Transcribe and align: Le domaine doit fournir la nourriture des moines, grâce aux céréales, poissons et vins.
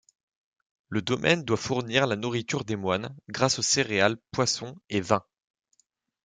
Le 0.89 1.03
domaine 1.03 1.43
doit 1.43 1.57
fournir 1.57 2.07
la 2.07 2.15
nourriture 2.15 2.65
des 2.65 2.75
moines, 2.75 3.15
grâce 3.29 3.59
aux 3.59 3.61
céréales, 3.61 4.17
poissons 4.31 4.75
et 4.89 4.99
vins. 4.99 5.23